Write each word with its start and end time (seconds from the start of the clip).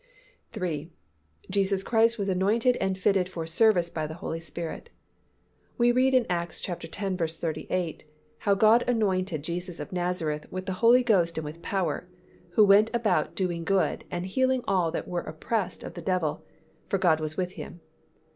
3. 0.53 0.89
Jesus 1.51 1.83
Christ 1.83 2.17
was 2.17 2.27
anointed 2.27 2.75
and 2.77 2.97
fitted 2.97 3.29
for 3.29 3.45
service 3.45 3.91
by 3.91 4.07
the 4.07 4.15
Holy 4.15 4.39
Spirit. 4.39 4.89
We 5.77 5.91
read 5.91 6.15
in 6.15 6.25
Acts 6.27 6.67
x. 6.67 7.37
38, 7.37 8.05
"How 8.39 8.55
God 8.55 8.83
anointed 8.87 9.43
Jesus 9.43 9.79
of 9.79 9.93
Nazareth 9.93 10.51
with 10.51 10.65
the 10.65 10.73
Holy 10.81 11.03
Ghost 11.03 11.37
and 11.37 11.45
with 11.45 11.61
power: 11.61 12.07
who 12.53 12.65
went 12.65 12.89
about 12.95 13.35
doing 13.35 13.63
good, 13.63 14.03
and 14.09 14.25
healing 14.25 14.63
all 14.67 14.89
that 14.89 15.07
were 15.07 15.21
oppressed 15.21 15.83
of 15.83 15.93
the 15.93 16.01
devil; 16.01 16.43
for 16.89 16.97
God 16.97 17.19
was 17.19 17.37
with 17.37 17.51
Him." 17.51 17.79